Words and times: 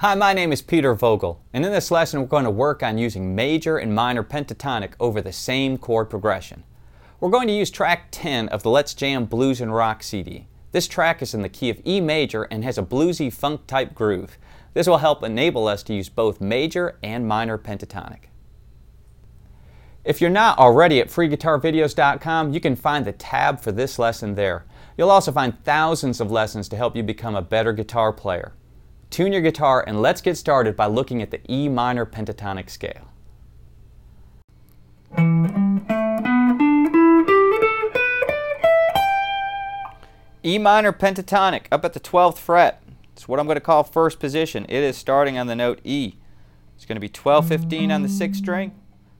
Hi, 0.00 0.14
my 0.14 0.32
name 0.32 0.50
is 0.50 0.62
Peter 0.62 0.96
Vogl, 0.96 1.40
and 1.52 1.62
in 1.62 1.72
this 1.72 1.90
lesson 1.90 2.20
we're 2.20 2.26
going 2.26 2.44
to 2.44 2.50
work 2.50 2.82
on 2.82 2.96
using 2.96 3.34
major 3.34 3.76
and 3.76 3.94
minor 3.94 4.24
pentatonic 4.24 4.92
over 4.98 5.20
the 5.20 5.30
same 5.30 5.76
chord 5.76 6.08
progression. 6.08 6.64
We're 7.20 7.28
going 7.28 7.48
to 7.48 7.54
use 7.54 7.70
track 7.70 8.08
10 8.10 8.48
of 8.48 8.62
the 8.62 8.70
Let's 8.70 8.94
Jam 8.94 9.26
Blues 9.26 9.60
and 9.60 9.74
Rock 9.74 10.02
CD. 10.02 10.46
This 10.72 10.88
track 10.88 11.20
is 11.20 11.34
in 11.34 11.42
the 11.42 11.50
key 11.50 11.68
of 11.68 11.82
E 11.86 12.00
major 12.00 12.44
and 12.44 12.64
has 12.64 12.78
a 12.78 12.82
bluesy 12.82 13.30
funk 13.30 13.66
type 13.66 13.94
groove. 13.94 14.38
This 14.72 14.86
will 14.86 14.98
help 14.98 15.22
enable 15.22 15.66
us 15.66 15.82
to 15.84 15.94
use 15.94 16.08
both 16.08 16.40
major 16.40 16.98
and 17.02 17.26
minor 17.26 17.58
pentatonic. 17.58 18.30
If 20.04 20.20
you're 20.20 20.30
not 20.30 20.58
already 20.58 21.00
at 21.00 21.08
freeguitarvideos.com, 21.08 22.54
you 22.54 22.60
can 22.60 22.74
find 22.74 23.04
the 23.04 23.12
tab 23.12 23.60
for 23.60 23.70
this 23.72 23.98
lesson 23.98 24.34
there. 24.34 24.64
You'll 24.96 25.10
also 25.10 25.32
find 25.32 25.62
thousands 25.64 26.20
of 26.20 26.30
lessons 26.30 26.68
to 26.70 26.76
help 26.76 26.96
you 26.96 27.02
become 27.02 27.34
a 27.34 27.42
better 27.42 27.72
guitar 27.72 28.12
player. 28.12 28.52
Tune 29.10 29.32
your 29.32 29.42
guitar 29.42 29.84
and 29.86 30.00
let's 30.00 30.20
get 30.20 30.36
started 30.36 30.76
by 30.76 30.86
looking 30.86 31.20
at 31.20 31.30
the 31.30 31.40
E 31.52 31.68
minor 31.68 32.06
pentatonic 32.06 32.70
scale. 32.70 33.08
E 40.42 40.56
minor 40.58 40.92
pentatonic 40.92 41.64
up 41.70 41.84
at 41.84 41.92
the 41.92 42.00
12th 42.00 42.38
fret. 42.38 42.79
It's 43.20 43.28
what 43.28 43.38
I'm 43.38 43.44
going 43.44 43.56
to 43.56 43.60
call 43.60 43.84
first 43.84 44.18
position. 44.18 44.64
It 44.70 44.82
is 44.82 44.96
starting 44.96 45.36
on 45.36 45.46
the 45.46 45.54
note 45.54 45.82
E. 45.84 46.14
It's 46.74 46.86
going 46.86 46.96
to 46.96 47.02
be 47.02 47.10
12 47.10 47.48
15 47.48 47.92
on 47.92 48.00
the 48.00 48.08
6th 48.08 48.36
string, 48.36 48.72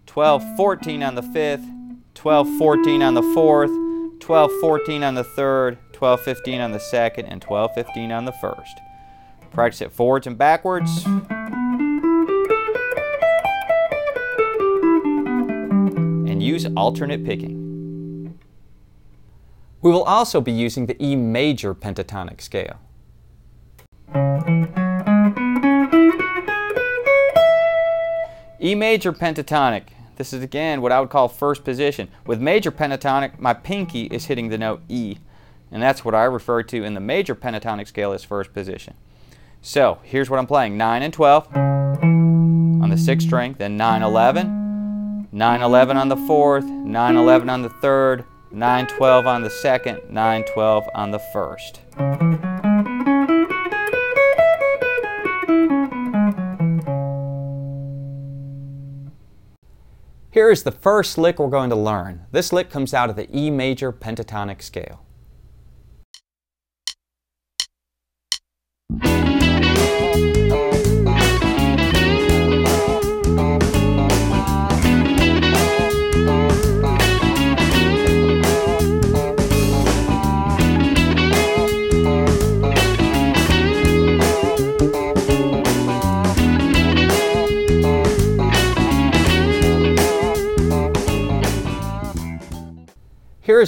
12 0.07 0.57
14 0.57 1.03
on 1.03 1.17
the 1.17 1.21
5th, 1.21 2.01
12 2.15 2.57
14 2.57 3.03
on 3.03 3.13
the 3.13 3.21
4th, 3.21 4.19
12 4.19 4.53
14 4.59 5.03
on 5.05 5.17
the 5.17 5.23
3rd, 5.23 5.77
12 5.93 6.21
15 6.23 6.61
on 6.63 6.73
the 6.73 6.79
2nd, 6.79 7.27
and 7.29 7.43
12 7.43 7.75
15 7.75 8.11
on 8.11 8.25
the 8.25 8.33
1st. 8.33 8.73
Practice 9.51 9.83
it 9.83 9.93
forwards 9.93 10.27
and 10.27 10.39
backwards. 10.39 11.05
And 16.25 16.43
use 16.43 16.67
alternate 16.75 17.23
picking. 17.23 18.39
We 19.83 19.91
will 19.91 20.05
also 20.05 20.41
be 20.41 20.53
using 20.53 20.87
the 20.87 20.97
E 21.05 21.15
major 21.17 21.75
pentatonic 21.75 22.41
scale. 22.41 22.81
E 28.63 28.75
major 28.75 29.11
pentatonic. 29.11 29.85
This 30.17 30.35
is 30.35 30.43
again 30.43 30.83
what 30.83 30.93
I 30.93 31.01
would 31.01 31.09
call 31.09 31.29
first 31.29 31.65
position. 31.65 32.09
With 32.27 32.43
major 32.43 32.71
pentatonic, 32.71 33.39
my 33.39 33.55
pinky 33.55 34.03
is 34.05 34.27
hitting 34.27 34.51
the 34.51 34.59
note 34.59 34.83
E, 34.87 35.17
and 35.73 35.83
that's 35.83 36.05
what 36.05 36.15
I 36.15 36.25
refer 36.25 36.63
to 36.65 36.85
in 36.85 36.93
the 36.93 37.01
major 37.01 37.35
pentatonic 37.35 37.89
scale 37.89 38.13
as 38.13 38.23
first 38.23 38.53
position. 38.53 38.95
So 39.63 39.99
here's 40.03 40.29
what 40.29 40.39
I'm 40.39 40.47
playing 40.47 40.77
9 40.77 41.03
and 41.03 41.13
12 41.13 41.57
on 41.57 42.91
the 42.91 42.97
6th 42.97 43.23
string, 43.23 43.57
then 43.59 43.79
9 43.79 44.03
11, 44.03 45.29
9 45.33 45.63
11 45.63 45.97
on 45.97 46.09
the 46.11 46.17
4th, 46.17 46.65
9 46.65 47.17
11 47.17 47.49
on 47.49 47.63
the 47.63 47.71
3rd, 47.71 48.27
9 48.51 48.87
12 48.89 49.27
on 49.27 49.43
the 49.43 49.49
2nd, 49.49 50.11
9 50.11 50.45
12 50.45 50.85
on 50.95 51.11
the 51.13 51.21
1st. 51.35 52.50
Here 60.33 60.49
is 60.49 60.63
the 60.63 60.71
first 60.71 61.19
lick 61.19 61.41
we're 61.41 61.49
going 61.49 61.71
to 61.71 61.77
learn. 61.77 62.27
This 62.31 62.53
lick 62.53 62.71
comes 62.71 62.95
out 62.95 63.11
of 63.11 63.17
the 63.17 63.29
E 63.37 63.51
major 63.51 63.93
pentatonic 63.93 64.63
scale. 64.63 65.05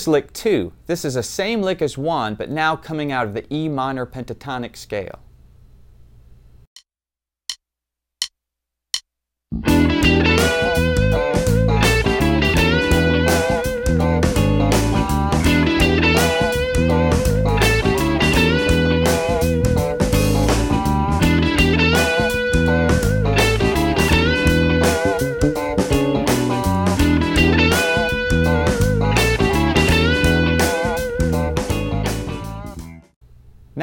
Here's 0.02 0.08
lick 0.08 0.32
2. 0.32 0.72
This 0.88 1.04
is 1.04 1.14
the 1.14 1.22
same 1.22 1.62
lick 1.62 1.80
as 1.80 1.96
1, 1.96 2.34
but 2.34 2.50
now 2.50 2.74
coming 2.74 3.12
out 3.12 3.28
of 3.28 3.34
the 3.34 3.54
E 3.54 3.68
minor 3.68 4.04
pentatonic 4.04 4.76
scale. 4.76 5.20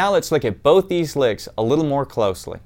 Now 0.10 0.14
let's 0.14 0.32
look 0.32 0.44
at 0.44 0.64
both 0.64 0.90
these 0.90 1.16
licks 1.16 1.48
a 1.56 1.62
little 1.62 1.86
more 1.86 2.04
closely. 2.04 2.58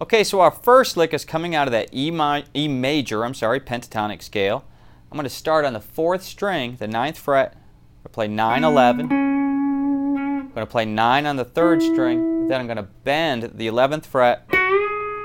Okay, 0.00 0.24
so 0.24 0.40
our 0.40 0.50
first 0.50 0.96
lick 0.96 1.14
is 1.14 1.24
coming 1.24 1.54
out 1.54 1.68
of 1.68 1.72
that 1.72 1.94
E, 1.94 2.10
mi 2.10 2.42
e 2.52 2.66
major, 2.66 3.24
I'm 3.24 3.32
sorry, 3.32 3.60
pentatonic 3.60 4.20
scale. 4.24 4.64
I'm 5.12 5.16
going 5.16 5.22
to 5.22 5.30
start 5.30 5.64
on 5.64 5.72
the 5.72 5.80
fourth 5.80 6.24
string, 6.24 6.74
the 6.80 6.88
ninth 6.88 7.16
fret. 7.16 7.56
To 8.02 8.08
play 8.08 8.26
9, 8.26 8.64
11. 8.64 9.12
I'm 9.12 10.48
going 10.48 10.66
to 10.66 10.66
play 10.66 10.84
9 10.84 11.26
on 11.26 11.36
the 11.36 11.44
third 11.44 11.80
string. 11.80 12.48
Then 12.48 12.60
I'm 12.60 12.66
going 12.66 12.76
to 12.76 12.82
bend 12.82 13.52
the 13.54 13.68
11th 13.68 14.04
fret 14.04 14.48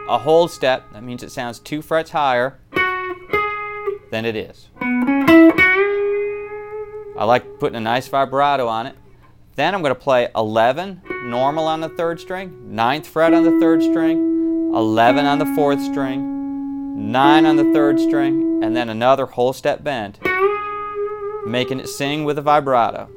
a 0.07 0.19
whole 0.19 0.47
step. 0.47 0.83
That 0.93 1.01
means 1.01 1.23
it 1.23 1.31
sounds 1.31 1.57
two 1.57 1.81
frets 1.81 2.11
higher 2.11 2.59
than 4.11 4.25
it 4.25 4.35
is. 4.35 4.67
I 7.21 7.23
like 7.23 7.59
putting 7.59 7.75
a 7.75 7.79
nice 7.79 8.07
vibrato 8.07 8.67
on 8.67 8.87
it. 8.87 8.95
Then 9.53 9.75
I'm 9.75 9.83
going 9.83 9.93
to 9.93 10.01
play 10.01 10.29
11 10.35 11.03
normal 11.25 11.67
on 11.67 11.79
the 11.79 11.89
third 11.89 12.19
string, 12.19 12.73
ninth 12.73 13.05
fret 13.05 13.31
on 13.31 13.43
the 13.43 13.59
third 13.59 13.83
string, 13.83 14.71
11 14.73 15.27
on 15.27 15.37
the 15.37 15.45
fourth 15.53 15.79
string, 15.83 17.11
9 17.11 17.45
on 17.45 17.57
the 17.57 17.71
third 17.73 17.99
string, 17.99 18.63
and 18.63 18.75
then 18.75 18.89
another 18.89 19.27
whole 19.27 19.53
step 19.53 19.83
bend, 19.83 20.17
making 21.45 21.79
it 21.79 21.89
sing 21.89 22.23
with 22.23 22.39
a 22.39 22.41
vibrato. 22.41 23.07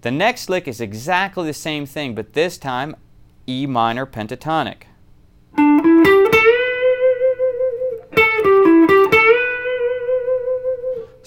The 0.00 0.10
next 0.10 0.50
lick 0.50 0.66
is 0.66 0.80
exactly 0.80 1.46
the 1.46 1.54
same 1.54 1.86
thing, 1.86 2.16
but 2.16 2.32
this 2.32 2.58
time 2.58 2.96
E 3.46 3.64
minor 3.64 4.06
pentatonic. 4.06 4.86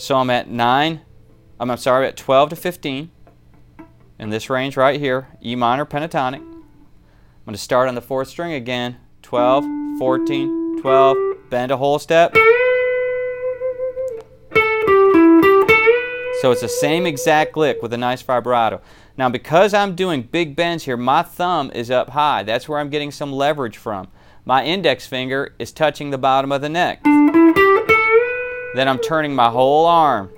So 0.07 0.15
I'm 0.15 0.29
at 0.29 0.49
9, 0.49 1.01
I'm, 1.59 1.69
I'm 1.69 1.77
sorry, 1.77 2.07
at 2.07 2.15
12 2.15 2.51
to 2.51 2.55
15 2.55 3.11
in 4.19 4.29
this 4.29 4.49
range 4.49 4.77
right 4.77 4.97
here, 4.97 5.27
E 5.43 5.53
minor 5.53 5.85
pentatonic. 5.85 6.35
I'm 6.35 6.63
going 7.45 7.51
to 7.51 7.57
start 7.57 7.89
on 7.89 7.95
the 7.95 8.01
fourth 8.01 8.29
string 8.29 8.53
again, 8.53 8.95
12, 9.23 9.65
14, 9.99 10.81
12, 10.81 11.17
bend 11.49 11.71
a 11.71 11.75
whole 11.75 11.99
step. 11.99 12.33
So 16.39 16.51
it's 16.51 16.61
the 16.61 16.69
same 16.69 17.05
exact 17.05 17.57
lick 17.57 17.81
with 17.81 17.91
a 17.91 17.97
nice 17.97 18.21
vibrato. 18.21 18.79
Now 19.17 19.27
because 19.27 19.73
I'm 19.73 19.93
doing 19.93 20.21
big 20.21 20.55
bends 20.55 20.85
here, 20.85 20.95
my 20.95 21.21
thumb 21.21 21.69
is 21.71 21.91
up 21.91 22.11
high. 22.11 22.43
That's 22.43 22.69
where 22.69 22.79
I'm 22.79 22.89
getting 22.89 23.11
some 23.11 23.33
leverage 23.33 23.75
from. 23.75 24.07
My 24.45 24.63
index 24.63 25.05
finger 25.05 25.53
is 25.59 25.73
touching 25.73 26.11
the 26.11 26.17
bottom 26.17 26.53
of 26.53 26.61
the 26.61 26.69
neck. 26.69 27.03
Then 28.75 28.87
I'm 28.87 28.99
turning 28.99 29.33
my 29.35 29.49
whole 29.49 29.85
arm. 29.85 30.31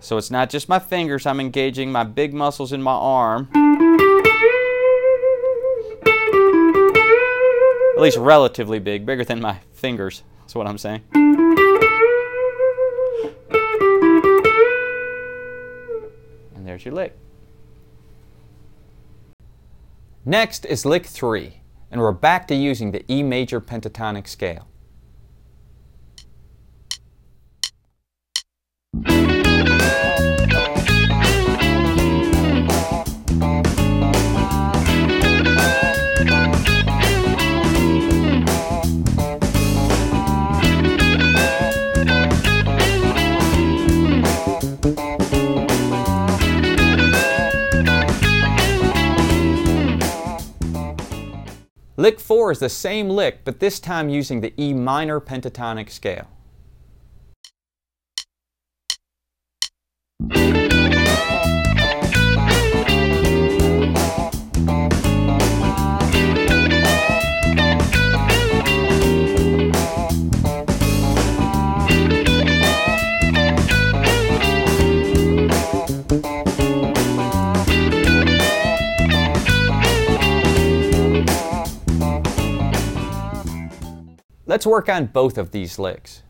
So 0.00 0.16
it's 0.16 0.30
not 0.30 0.48
just 0.48 0.68
my 0.70 0.78
fingers, 0.78 1.26
I'm 1.26 1.38
engaging 1.38 1.92
my 1.92 2.02
big 2.04 2.32
muscles 2.32 2.72
in 2.72 2.82
my 2.82 2.92
arm. 2.92 3.48
At 7.94 8.00
least 8.00 8.16
relatively 8.16 8.78
big, 8.78 9.04
bigger 9.04 9.24
than 9.24 9.40
my 9.40 9.58
fingers, 9.72 10.22
is 10.46 10.54
what 10.54 10.66
I'm 10.66 10.78
saying. 10.78 11.02
And 16.54 16.66
there's 16.66 16.84
your 16.84 16.94
lick. 16.94 17.16
Next 20.24 20.64
is 20.64 20.86
lick 20.86 21.06
3, 21.06 21.57
and 21.90 22.00
we're 22.00 22.12
back 22.12 22.46
to 22.48 22.54
using 22.54 22.92
the 22.92 23.04
E 23.10 23.22
major 23.22 23.60
pentatonic 23.60 24.28
scale. 24.28 24.66
4 52.48 52.52
is 52.52 52.60
the 52.60 52.68
same 52.70 53.10
lick, 53.10 53.44
but 53.44 53.60
this 53.60 53.78
time 53.78 54.08
using 54.08 54.40
the 54.40 54.54
E 54.58 54.72
minor 54.72 55.20
pentatonic 55.20 55.90
scale. 55.90 56.28
Let's 84.58 84.66
work 84.66 84.88
on 84.88 85.06
both 85.06 85.38
of 85.38 85.52
these 85.52 85.78
licks. 85.78 86.24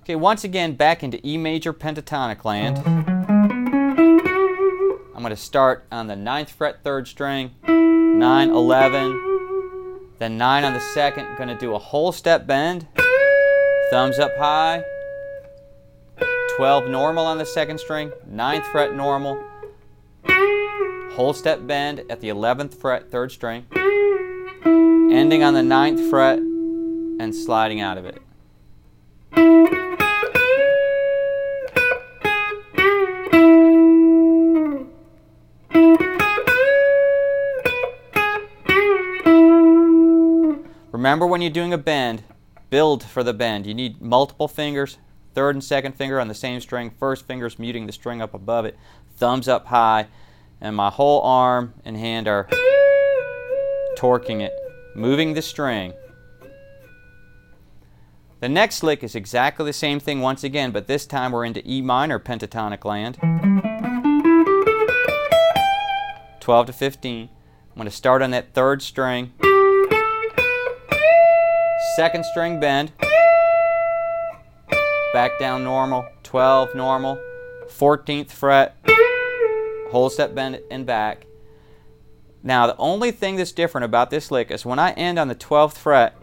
Okay, 0.00 0.16
once 0.16 0.42
again 0.42 0.72
back 0.72 1.04
into 1.04 1.24
E 1.24 1.36
major 1.36 1.72
pentatonic 1.72 2.44
land. 2.44 2.78
I'm 5.14 5.22
going 5.22 5.30
to 5.30 5.36
start 5.36 5.86
on 5.92 6.08
the 6.08 6.16
9th 6.16 6.48
fret 6.48 6.82
3rd 6.82 7.06
string, 7.06 7.54
9, 7.68 8.50
11, 8.50 10.08
then 10.18 10.36
9 10.38 10.64
on 10.64 10.72
the 10.72 10.80
2nd, 10.80 11.36
going 11.38 11.50
to 11.50 11.56
do 11.56 11.76
a 11.76 11.78
whole 11.78 12.10
step 12.10 12.48
bend, 12.48 12.88
thumbs 13.92 14.18
up 14.18 14.36
high, 14.38 14.82
12 16.56 16.88
normal 16.88 17.24
on 17.24 17.38
the 17.38 17.44
2nd 17.44 17.78
string, 17.78 18.10
9th 18.28 18.64
fret 18.72 18.96
normal, 18.96 19.40
whole 21.18 21.32
step 21.32 21.66
bend 21.66 22.04
at 22.08 22.20
the 22.20 22.28
11th 22.28 22.74
fret, 22.74 23.10
3rd 23.10 23.32
string, 23.32 23.66
ending 25.12 25.42
on 25.42 25.52
the 25.52 25.62
9th 25.62 26.08
fret 26.08 26.38
and 26.38 27.34
sliding 27.34 27.80
out 27.80 27.98
of 27.98 28.04
it. 28.04 28.22
Remember 40.92 41.26
when 41.26 41.42
you're 41.42 41.50
doing 41.50 41.72
a 41.72 41.78
bend, 41.78 42.22
build 42.70 43.02
for 43.02 43.24
the 43.24 43.34
bend. 43.34 43.66
You 43.66 43.74
need 43.74 44.00
multiple 44.00 44.46
fingers, 44.46 44.98
third 45.34 45.56
and 45.56 45.64
second 45.64 45.96
finger 45.96 46.20
on 46.20 46.28
the 46.28 46.34
same 46.34 46.60
string, 46.60 46.90
first 46.90 47.26
finger's 47.26 47.58
muting 47.58 47.86
the 47.86 47.92
string 47.92 48.22
up 48.22 48.34
above 48.34 48.64
it, 48.64 48.78
thumbs 49.16 49.48
up 49.48 49.66
high, 49.66 50.06
and 50.60 50.74
my 50.74 50.90
whole 50.90 51.22
arm 51.22 51.74
and 51.84 51.96
hand 51.96 52.28
are 52.28 52.48
torquing 53.96 54.40
it, 54.40 54.52
moving 54.94 55.34
the 55.34 55.42
string. 55.42 55.92
The 58.40 58.48
next 58.48 58.82
lick 58.82 59.02
is 59.02 59.14
exactly 59.14 59.66
the 59.66 59.72
same 59.72 59.98
thing 59.98 60.20
once 60.20 60.44
again, 60.44 60.70
but 60.70 60.86
this 60.86 61.06
time 61.06 61.32
we're 61.32 61.44
into 61.44 61.68
E 61.68 61.82
minor 61.82 62.20
pentatonic 62.20 62.84
land. 62.84 63.18
12 66.40 66.66
to 66.66 66.72
15. 66.72 67.28
I'm 67.28 67.74
going 67.74 67.84
to 67.84 67.90
start 67.90 68.22
on 68.22 68.30
that 68.30 68.54
third 68.54 68.80
string. 68.80 69.32
Second 71.96 72.24
string 72.24 72.60
bend. 72.60 72.92
Back 75.12 75.38
down 75.38 75.64
normal. 75.64 76.06
12 76.22 76.74
normal. 76.74 77.18
14th 77.68 78.30
fret 78.30 78.76
whole 79.90 80.10
step 80.10 80.34
bend 80.34 80.60
and 80.70 80.86
back. 80.86 81.26
Now 82.42 82.66
the 82.66 82.76
only 82.76 83.10
thing 83.10 83.36
that's 83.36 83.52
different 83.52 83.84
about 83.84 84.10
this 84.10 84.30
lick 84.30 84.50
is 84.50 84.64
when 84.64 84.78
I 84.78 84.92
end 84.92 85.18
on 85.18 85.28
the 85.28 85.34
12th 85.34 85.76
fret 85.76 86.16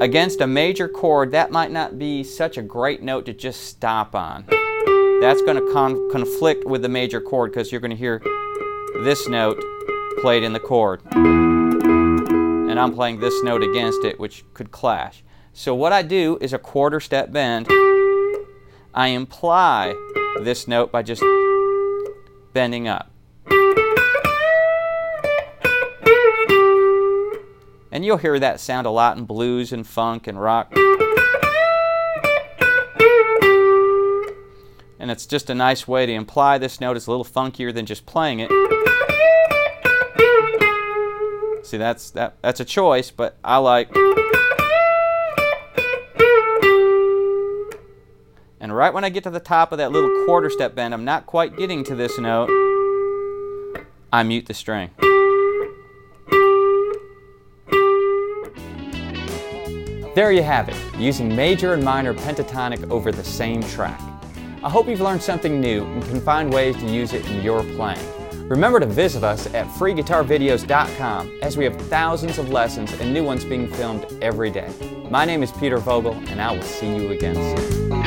against 0.00 0.40
a 0.40 0.46
major 0.46 0.88
chord 0.88 1.30
that 1.32 1.50
might 1.50 1.70
not 1.70 1.98
be 1.98 2.24
such 2.24 2.56
a 2.56 2.62
great 2.62 3.02
note 3.02 3.26
to 3.26 3.32
just 3.32 3.64
stop 3.64 4.14
on. 4.14 4.46
That's 5.20 5.40
going 5.42 5.64
to 5.64 5.72
con 5.72 6.10
conflict 6.10 6.64
with 6.64 6.82
the 6.82 6.88
major 6.88 7.20
chord 7.20 7.52
because 7.52 7.70
you're 7.70 7.80
going 7.80 7.92
to 7.92 7.96
hear 7.96 8.20
this 9.04 9.28
note 9.28 9.62
played 10.20 10.42
in 10.42 10.52
the 10.52 10.60
chord. 10.60 11.00
And 11.12 12.80
I'm 12.80 12.92
playing 12.94 13.20
this 13.20 13.42
note 13.44 13.62
against 13.62 14.04
it 14.04 14.18
which 14.18 14.44
could 14.54 14.72
clash. 14.72 15.22
So 15.52 15.74
what 15.74 15.92
I 15.92 16.02
do 16.02 16.38
is 16.40 16.52
a 16.52 16.58
quarter 16.58 16.98
step 16.98 17.30
bend. 17.30 17.68
I 18.94 19.08
imply 19.08 19.94
this 20.40 20.66
note 20.66 20.90
by 20.90 21.02
just 21.02 21.22
bending 22.52 22.88
up. 22.88 23.10
And 27.90 28.06
you'll 28.06 28.16
hear 28.16 28.38
that 28.38 28.58
sound 28.58 28.86
a 28.86 28.90
lot 28.90 29.18
in 29.18 29.26
blues 29.26 29.72
and 29.72 29.86
funk 29.86 30.26
and 30.26 30.40
rock. 30.40 30.72
And 34.98 35.10
it's 35.10 35.26
just 35.26 35.50
a 35.50 35.54
nice 35.54 35.86
way 35.86 36.06
to 36.06 36.12
imply 36.12 36.58
this 36.58 36.80
note 36.80 36.96
is 36.96 37.06
a 37.06 37.10
little 37.10 37.24
funkier 37.24 37.74
than 37.74 37.86
just 37.86 38.06
playing 38.06 38.40
it. 38.40 38.50
See, 41.64 41.76
that's 41.76 42.10
that 42.12 42.36
that's 42.40 42.60
a 42.60 42.64
choice, 42.64 43.10
but 43.10 43.36
I 43.42 43.56
like 43.58 43.90
And 48.62 48.74
right 48.74 48.94
when 48.94 49.02
I 49.02 49.08
get 49.08 49.24
to 49.24 49.30
the 49.30 49.40
top 49.40 49.72
of 49.72 49.78
that 49.78 49.90
little 49.90 50.24
quarter 50.24 50.48
step 50.48 50.76
bend, 50.76 50.94
I'm 50.94 51.04
not 51.04 51.26
quite 51.26 51.56
getting 51.56 51.82
to 51.82 51.96
this 51.96 52.16
note, 52.16 52.48
I 54.12 54.22
mute 54.22 54.46
the 54.46 54.54
string. 54.54 54.90
There 60.14 60.30
you 60.30 60.44
have 60.44 60.68
it, 60.68 60.76
using 60.96 61.34
major 61.34 61.74
and 61.74 61.82
minor 61.82 62.14
pentatonic 62.14 62.88
over 62.88 63.10
the 63.10 63.24
same 63.24 63.64
track. 63.64 64.00
I 64.62 64.70
hope 64.70 64.86
you've 64.86 65.00
learned 65.00 65.22
something 65.22 65.60
new 65.60 65.82
and 65.82 66.02
can 66.04 66.20
find 66.20 66.52
ways 66.52 66.76
to 66.76 66.86
use 66.86 67.14
it 67.14 67.28
in 67.28 67.42
your 67.42 67.64
playing. 67.64 67.98
Remember 68.48 68.78
to 68.78 68.86
visit 68.86 69.24
us 69.24 69.52
at 69.54 69.66
freeguitarvideos.com 69.66 71.38
as 71.42 71.56
we 71.56 71.64
have 71.64 71.74
thousands 71.88 72.38
of 72.38 72.50
lessons 72.50 72.92
and 73.00 73.12
new 73.12 73.24
ones 73.24 73.44
being 73.44 73.66
filmed 73.66 74.06
every 74.22 74.50
day. 74.50 74.70
My 75.10 75.24
name 75.24 75.42
is 75.42 75.50
Peter 75.50 75.78
Vogl 75.78 76.14
and 76.28 76.40
I 76.40 76.52
will 76.52 76.62
see 76.62 76.94
you 76.94 77.10
again 77.10 77.34
soon. 77.34 78.01